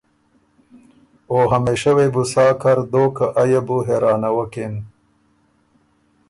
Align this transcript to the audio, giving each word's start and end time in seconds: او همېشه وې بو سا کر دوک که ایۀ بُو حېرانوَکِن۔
او 1.31 1.37
همېشه 1.53 1.91
وې 1.97 2.07
بو 2.13 2.23
سا 2.31 2.45
کر 2.61 2.79
دوک 2.91 3.13
که 3.17 3.25
ایۀ 3.41 3.61
بُو 3.65 3.77
حېرانوَکِن۔ 3.87 4.73